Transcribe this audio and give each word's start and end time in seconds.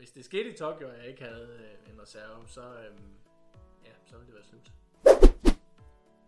hvis 0.00 0.10
det 0.10 0.24
skete 0.24 0.50
i 0.50 0.56
Tokyo, 0.56 0.88
og 0.88 0.98
jeg 0.98 1.06
ikke 1.08 1.24
havde 1.24 1.48
øh, 1.60 1.92
en 1.92 2.02
reserve, 2.02 2.48
så, 2.48 2.60
øh, 2.60 2.98
ja, 3.84 3.90
så 4.06 4.16
ville 4.16 4.26
det 4.26 4.34
være 4.34 4.44
slut. 4.44 4.72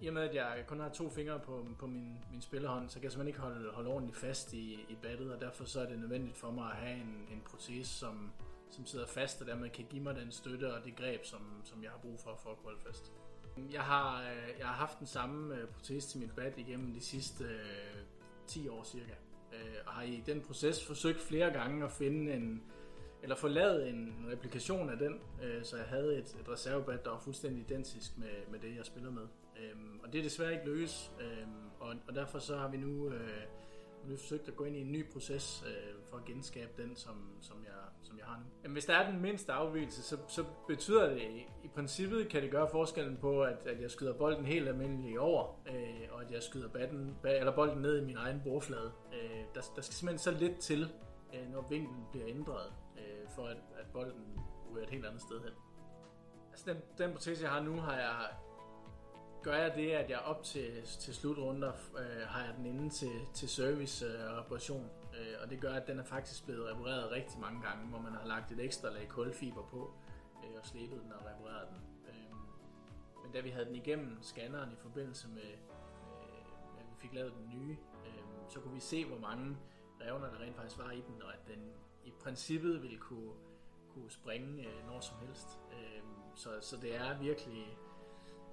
I 0.00 0.06
og 0.06 0.14
med, 0.14 0.22
at 0.22 0.34
jeg 0.34 0.64
kun 0.66 0.80
har 0.80 0.88
to 0.88 1.10
fingre 1.10 1.40
på, 1.40 1.66
på 1.78 1.86
min, 1.86 2.18
min 2.32 2.40
spillerhånd, 2.40 2.88
så 2.88 2.94
kan 2.94 3.04
jeg 3.04 3.12
simpelthen 3.12 3.28
ikke 3.28 3.40
holde, 3.40 3.70
holde 3.70 3.90
ordentligt 3.90 4.18
fast 4.18 4.52
i, 4.52 4.74
i 4.88 4.96
battet, 5.02 5.32
og 5.32 5.40
derfor 5.40 5.64
så 5.64 5.80
er 5.80 5.86
det 5.86 5.98
nødvendigt 5.98 6.36
for 6.36 6.50
mig 6.50 6.70
at 6.70 6.76
have 6.76 6.96
en, 6.96 7.26
en 7.32 7.42
protese, 7.44 7.90
som, 7.98 8.32
som 8.70 8.86
sidder 8.86 9.06
fast, 9.06 9.40
og 9.40 9.46
dermed 9.46 9.70
kan 9.70 9.86
give 9.90 10.02
mig 10.02 10.14
den 10.14 10.32
støtte 10.32 10.74
og 10.74 10.84
det 10.84 10.96
greb, 10.96 11.24
som, 11.24 11.40
som 11.64 11.82
jeg 11.82 11.90
har 11.90 11.98
brug 11.98 12.20
for 12.20 12.38
for 12.42 12.50
at 12.50 12.56
kunne 12.56 12.64
holde 12.64 12.86
fast. 12.86 13.12
Jeg 13.72 13.82
har, 13.82 14.22
øh, 14.22 14.58
jeg 14.58 14.66
har 14.66 14.74
haft 14.74 14.98
den 14.98 15.06
samme 15.06 15.56
øh, 15.56 15.68
protese 15.68 16.08
til 16.08 16.20
mit 16.20 16.34
bat 16.36 16.58
igennem 16.58 16.94
de 16.94 17.00
sidste 17.00 17.44
øh, 17.44 18.02
10 18.46 18.68
år 18.68 18.84
cirka, 18.84 19.14
øh, 19.52 19.76
og 19.86 19.92
har 19.92 20.02
i 20.02 20.22
den 20.26 20.40
proces 20.40 20.84
forsøgt 20.86 21.20
flere 21.20 21.50
gange 21.50 21.84
at 21.84 21.92
finde 21.92 22.32
en, 22.32 22.62
eller 23.24 23.36
få 23.36 23.48
lavet 23.48 23.88
en 23.88 24.26
replikation 24.32 24.90
af 24.90 24.98
den, 24.98 25.20
øh, 25.42 25.64
så 25.64 25.76
jeg 25.76 25.86
havde 25.86 26.18
et, 26.18 26.36
et 26.40 26.48
reservebat, 26.48 27.04
der 27.04 27.10
var 27.10 27.18
fuldstændig 27.18 27.60
identisk 27.60 28.18
med, 28.18 28.28
med 28.50 28.58
det, 28.58 28.76
jeg 28.76 28.84
spiller 28.84 29.10
med. 29.10 29.22
Øhm, 29.60 30.00
og 30.02 30.12
det 30.12 30.18
er 30.18 30.22
desværre 30.22 30.52
ikke 30.52 30.66
løs, 30.66 31.12
øhm, 31.20 31.70
og, 31.80 31.94
og 32.08 32.14
derfor 32.14 32.38
så 32.38 32.56
har 32.56 32.68
vi 32.68 32.76
nu, 32.76 33.08
øh, 33.08 33.42
nu 34.08 34.16
forsøgt 34.16 34.48
at 34.48 34.56
gå 34.56 34.64
ind 34.64 34.76
i 34.76 34.80
en 34.80 34.92
ny 34.92 35.12
proces 35.12 35.64
øh, 35.66 35.94
for 36.10 36.16
at 36.16 36.24
genskabe 36.24 36.82
den, 36.82 36.96
som, 36.96 37.30
som, 37.40 37.56
jeg, 37.64 37.72
som 38.02 38.18
jeg 38.18 38.26
har 38.26 38.36
nu. 38.36 38.44
Jamen, 38.62 38.72
hvis 38.72 38.84
der 38.84 38.94
er 38.94 39.10
den 39.10 39.20
mindste 39.20 39.52
afvielse, 39.52 40.02
så, 40.02 40.16
så 40.28 40.44
betyder 40.68 41.08
det, 41.08 41.20
i 41.64 41.68
princippet 41.74 42.28
kan 42.28 42.42
det 42.42 42.50
gøre 42.50 42.68
forskellen 42.70 43.16
på, 43.16 43.42
at, 43.42 43.66
at 43.66 43.80
jeg 43.80 43.90
skyder 43.90 44.12
bolden 44.12 44.44
helt 44.44 44.68
almindeligt 44.68 45.18
over, 45.18 45.60
øh, 45.68 46.08
og 46.10 46.22
at 46.22 46.30
jeg 46.30 46.42
skyder 46.42 46.68
batten, 46.68 47.16
eller 47.24 47.54
bolden 47.54 47.82
ned 47.82 48.02
i 48.02 48.04
min 48.04 48.16
egen 48.16 48.40
bordflade. 48.44 48.92
Øh, 49.12 49.40
der, 49.54 49.60
der 49.76 49.82
skal 49.82 49.94
simpelthen 49.94 50.18
så 50.18 50.30
lidt 50.40 50.58
til, 50.58 50.92
øh, 51.34 51.52
når 51.52 51.66
vinklen 51.70 52.04
bliver 52.12 52.26
ændret, 52.28 52.72
for 53.34 53.46
at, 53.46 53.56
at 53.56 53.86
bolden 53.92 54.40
ryger 54.72 54.82
et 54.82 54.90
helt 54.90 55.06
andet 55.06 55.22
sted 55.22 55.40
hen. 55.40 55.52
Altså 56.50 56.72
den, 56.72 56.76
den 56.98 57.12
protese, 57.12 57.42
jeg 57.42 57.52
har 57.52 57.60
nu, 57.60 57.80
har 57.80 57.96
jeg 57.96 58.28
gør 59.44 59.54
jeg 59.54 59.74
det, 59.74 59.90
at 59.90 60.10
jeg 60.10 60.18
op 60.18 60.42
til, 60.42 60.82
til 60.82 61.14
slutrunder 61.14 61.72
øh, 61.98 62.26
har 62.26 62.44
jeg 62.44 62.54
den 62.56 62.66
inde 62.66 62.90
til, 62.90 63.20
til 63.34 63.48
service 63.48 64.06
øh, 64.06 64.30
og 64.30 64.38
reparation. 64.38 64.90
Øh, 65.18 65.34
og 65.42 65.50
det 65.50 65.60
gør, 65.60 65.72
at 65.72 65.86
den 65.86 65.98
er 65.98 66.04
faktisk 66.04 66.44
blevet 66.44 66.70
repareret 66.70 67.10
rigtig 67.10 67.40
mange 67.40 67.62
gange, 67.62 67.88
hvor 67.88 67.98
man 67.98 68.12
har 68.12 68.26
lagt 68.26 68.52
et 68.52 68.60
ekstra 68.60 68.90
lag 68.90 69.08
kulfiber 69.08 69.62
på 69.62 69.94
øh, 70.44 70.60
og 70.60 70.66
slebet 70.66 71.00
den 71.02 71.12
og 71.12 71.20
repareret 71.20 71.68
den. 71.68 71.80
Øh, 72.08 72.36
men 73.22 73.32
da 73.32 73.40
vi 73.40 73.50
havde 73.50 73.66
den 73.66 73.74
igennem 73.74 74.22
scanneren 74.22 74.72
i 74.72 74.76
forbindelse 74.76 75.28
med, 75.28 75.50
øh, 76.22 76.80
at 76.80 76.86
vi 76.90 76.96
fik 76.98 77.14
lavet 77.14 77.32
den 77.32 77.48
nye, 77.58 77.76
øh, 78.06 78.22
så 78.48 78.60
kunne 78.60 78.74
vi 78.74 78.80
se, 78.80 79.04
hvor 79.04 79.18
mange 79.18 79.56
revner 80.00 80.30
der 80.30 80.40
rent 80.40 80.56
faktisk 80.56 80.78
var 80.78 80.90
i 80.90 81.02
den, 81.08 81.22
og 81.22 81.32
at 81.32 81.40
den 81.46 81.72
i 82.04 82.10
princippet 82.10 82.82
ville 82.82 82.98
kunne, 82.98 83.32
kunne 83.94 84.10
springe 84.10 84.66
øh, 84.66 84.86
når 84.86 85.00
som 85.00 85.16
helst. 85.26 85.58
Øh, 85.72 86.02
så, 86.34 86.50
så 86.60 86.76
det 86.76 86.96
er 86.96 87.18
virkelig 87.18 87.78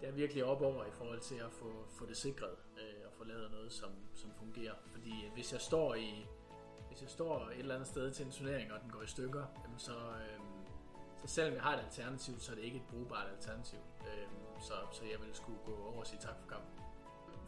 det 0.01 0.09
er 0.09 0.13
virkelig 0.13 0.45
op 0.45 0.61
over 0.61 0.85
i 0.85 0.91
forhold 0.91 1.19
til 1.19 1.35
at 1.35 1.51
få, 1.51 1.85
få 1.89 2.05
det 2.05 2.17
sikret 2.17 2.55
øh, 2.77 3.05
og 3.07 3.13
få 3.13 3.23
lavet 3.23 3.51
noget, 3.51 3.73
som, 3.73 3.91
som 4.13 4.31
fungerer. 4.37 4.73
Fordi 4.85 5.25
øh, 5.25 5.33
hvis 5.33 5.53
jeg 5.53 5.61
står 5.61 5.95
i 5.95 6.25
hvis 6.87 7.01
jeg 7.01 7.09
står 7.09 7.49
et 7.49 7.59
eller 7.59 7.75
andet 7.75 7.87
sted 7.87 8.11
til 8.11 8.25
en 8.25 8.31
turnering, 8.31 8.73
og 8.73 8.81
den 8.81 8.89
går 8.89 9.01
i 9.01 9.07
stykker, 9.07 9.45
jamen 9.63 9.79
så, 9.79 9.91
øh, 9.91 10.39
så 11.21 11.27
selvom 11.27 11.53
jeg 11.53 11.63
har 11.63 11.73
et 11.73 11.83
alternativ, 11.83 12.39
så 12.39 12.51
er 12.51 12.55
det 12.55 12.63
ikke 12.63 12.77
et 12.77 12.87
brugbart 12.89 13.27
alternativ. 13.35 13.79
Øh, 14.01 14.27
så, 14.59 14.73
så 14.91 15.03
jeg 15.03 15.19
vil 15.19 15.35
skulle 15.35 15.59
gå 15.65 15.75
over 15.75 15.99
og 15.99 16.07
sige 16.07 16.19
tak 16.19 16.35
for 16.41 16.47
kampen. 16.49 16.83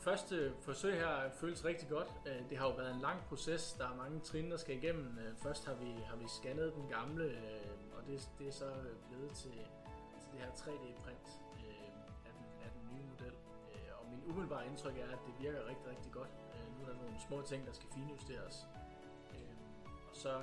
Første 0.03 0.53
forsøg 0.61 0.95
her 0.95 1.29
føles 1.29 1.65
rigtig 1.65 1.89
godt. 1.89 2.07
Øh, 2.27 2.49
det 2.49 2.57
har 2.57 2.65
jo 2.67 2.73
været 2.73 2.95
en 2.95 3.01
lang 3.01 3.19
proces. 3.29 3.73
Der 3.73 3.89
er 3.89 3.95
mange 3.95 4.19
trin, 4.19 4.51
der 4.51 4.57
skal 4.57 4.75
igennem. 4.75 5.17
Øh, 5.17 5.35
først 5.35 5.65
har 5.65 5.73
vi, 5.73 5.91
har 6.09 6.15
vi 6.15 6.27
scannet 6.27 6.73
den 6.75 6.87
gamle, 6.89 7.23
øh, 7.23 7.97
og 7.97 8.07
det, 8.07 8.29
det 8.39 8.47
er 8.47 8.51
så 8.51 8.71
blevet 9.07 9.31
til, 9.31 9.57
til 10.21 10.29
det 10.31 10.39
her 10.39 10.51
3D-print 10.51 11.27
af 12.25 12.31
den, 12.37 12.45
af 12.65 12.69
den 12.75 12.83
nye 12.93 13.05
model. 13.11 13.33
Og 13.99 14.05
min 14.09 14.21
umiddelbare 14.29 14.67
indtryk 14.67 14.97
er, 14.97 15.05
at 15.05 15.19
det 15.27 15.33
virker 15.39 15.67
rigtig, 15.67 15.87
rigtig 15.87 16.11
godt. 16.11 16.29
Nu 16.79 16.85
er 16.85 16.89
der 16.89 16.95
nogle 16.95 17.19
små 17.27 17.41
ting, 17.41 17.67
der 17.67 17.73
skal 17.73 17.89
finjusteres. 17.93 18.55
Og 20.09 20.15
så 20.15 20.41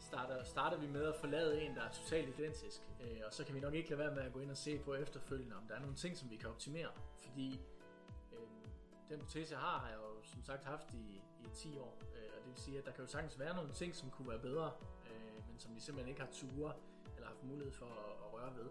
starter, 0.00 0.44
starter 0.44 0.78
vi 0.78 0.86
med 0.86 1.04
at 1.04 1.16
forlade 1.16 1.62
en, 1.62 1.76
der 1.76 1.82
er 1.82 1.92
totalt 1.92 2.28
identisk. 2.38 2.80
Og 3.26 3.32
så 3.32 3.44
kan 3.44 3.54
vi 3.54 3.60
nok 3.60 3.74
ikke 3.74 3.90
lade 3.90 3.98
være 3.98 4.14
med 4.14 4.22
at 4.22 4.32
gå 4.32 4.40
ind 4.40 4.50
og 4.50 4.56
se 4.56 4.78
på 4.78 4.94
efterfølgende, 4.94 5.56
om 5.56 5.62
der 5.68 5.74
er 5.74 5.80
nogle 5.80 5.96
ting, 5.96 6.16
som 6.16 6.30
vi 6.30 6.36
kan 6.36 6.48
optimere. 6.48 6.88
Fordi 7.16 7.60
den 9.10 9.20
protese, 9.20 9.52
jeg 9.54 9.60
har, 9.60 9.78
har 9.78 9.88
jeg 9.88 9.98
jo 9.98 10.22
som 10.22 10.42
sagt 10.42 10.64
haft 10.64 10.88
i, 10.92 11.22
i 11.44 11.48
10 11.54 11.78
år. 11.78 11.98
Øh, 12.16 12.30
og 12.36 12.38
det 12.44 12.50
vil 12.52 12.60
sige, 12.66 12.78
at 12.78 12.84
der 12.86 12.92
kan 12.92 13.04
jo 13.04 13.10
sagtens 13.10 13.38
være 13.38 13.54
nogle 13.54 13.72
ting, 13.72 13.94
som 13.94 14.10
kunne 14.10 14.28
være 14.28 14.38
bedre, 14.38 14.72
øh, 15.10 15.48
men 15.48 15.58
som 15.58 15.74
vi 15.74 15.80
simpelthen 15.80 16.08
ikke 16.08 16.20
har 16.20 16.30
ture 16.32 16.72
eller 17.16 17.28
haft 17.28 17.44
mulighed 17.44 17.72
for 17.72 17.86
at, 17.86 18.12
at 18.24 18.32
røre 18.34 18.56
ved. 18.56 18.70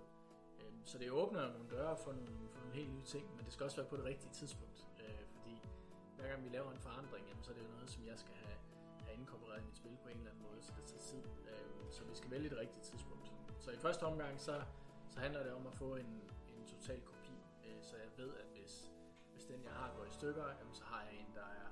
Øh, 0.59 0.73
så 0.85 0.97
det 0.97 1.11
åbner 1.11 1.53
nogle 1.53 1.69
døre 1.69 1.97
for 1.97 2.11
nogle, 2.11 2.50
for 2.51 2.59
nogle 2.59 2.75
helt 2.75 2.91
nye 2.91 3.05
ting, 3.13 3.35
men 3.35 3.45
det 3.45 3.53
skal 3.53 3.63
også 3.63 3.77
være 3.77 3.89
på 3.89 3.97
det 3.97 4.05
rigtige 4.05 4.33
tidspunkt. 4.33 4.88
Øh, 5.00 5.23
fordi 5.35 5.61
hver 6.16 6.27
gang 6.27 6.44
vi 6.44 6.50
laver 6.50 6.71
en 6.71 6.79
forandring, 6.79 7.27
jamen, 7.27 7.44
så 7.44 7.51
er 7.51 7.56
det 7.56 7.63
jo 7.63 7.69
noget, 7.69 7.89
som 7.89 8.06
jeg 8.06 8.19
skal 8.19 8.33
have, 8.33 8.57
have 9.06 9.16
inkorporeret 9.17 9.61
i 9.61 9.66
mit 9.66 9.77
spil 9.77 9.97
på 10.03 10.09
en 10.09 10.17
eller 10.17 10.31
anden 10.31 10.44
måde, 10.44 10.61
så 10.61 10.71
det 10.77 10.85
tager 10.85 11.03
tid. 11.11 11.23
Øh, 11.50 11.91
så 11.91 12.03
vi 12.03 12.16
skal 12.16 12.31
vælge 12.31 12.50
det 12.50 12.57
rigtige 12.57 12.83
tidspunkt. 12.83 13.31
Så 13.59 13.71
i 13.71 13.77
første 13.77 14.03
omgang, 14.03 14.39
så, 14.39 14.61
så 15.11 15.19
handler 15.19 15.44
det 15.44 15.53
om 15.53 15.67
at 15.67 15.73
få 15.73 15.95
en, 15.95 16.21
en 16.56 16.66
total 16.66 17.01
kopi, 17.01 17.35
øh, 17.66 17.83
så 17.83 17.95
jeg 17.95 18.11
ved, 18.17 18.35
at 18.35 18.45
hvis 18.56 18.88
den 19.50 19.64
jeg 19.64 19.74
har 19.80 19.90
går 19.96 20.06
i 20.06 20.14
stykker, 20.20 20.46
jamen, 20.60 20.74
så 20.74 20.84
har 20.92 21.02
jeg 21.08 21.14
en, 21.22 21.30
der 21.36 21.48
er 21.62 21.69